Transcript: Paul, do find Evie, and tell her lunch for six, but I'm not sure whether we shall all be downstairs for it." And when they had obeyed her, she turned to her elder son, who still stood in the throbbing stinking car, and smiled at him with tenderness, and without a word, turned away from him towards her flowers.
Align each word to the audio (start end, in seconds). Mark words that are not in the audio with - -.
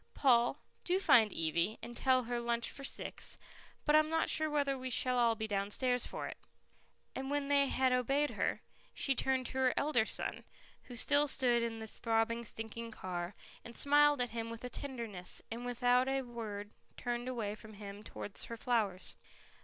Paul, 0.15 0.57
do 0.83 0.99
find 0.99 1.31
Evie, 1.31 1.77
and 1.83 1.95
tell 1.95 2.23
her 2.23 2.39
lunch 2.39 2.71
for 2.71 2.83
six, 2.83 3.37
but 3.85 3.95
I'm 3.95 4.09
not 4.09 4.29
sure 4.31 4.49
whether 4.49 4.75
we 4.75 4.89
shall 4.89 5.19
all 5.19 5.35
be 5.35 5.47
downstairs 5.47 6.07
for 6.07 6.25
it." 6.27 6.37
And 7.13 7.29
when 7.29 7.49
they 7.49 7.67
had 7.67 7.93
obeyed 7.93 8.31
her, 8.31 8.61
she 8.95 9.13
turned 9.13 9.45
to 9.45 9.59
her 9.59 9.75
elder 9.77 10.07
son, 10.07 10.43
who 10.85 10.95
still 10.95 11.27
stood 11.27 11.61
in 11.61 11.77
the 11.77 11.85
throbbing 11.85 12.43
stinking 12.43 12.89
car, 12.89 13.35
and 13.63 13.77
smiled 13.77 14.21
at 14.21 14.31
him 14.31 14.49
with 14.49 14.61
tenderness, 14.71 15.43
and 15.51 15.67
without 15.67 16.07
a 16.07 16.23
word, 16.23 16.71
turned 16.97 17.27
away 17.27 17.53
from 17.53 17.73
him 17.75 18.01
towards 18.01 18.45
her 18.45 18.57
flowers. 18.57 19.17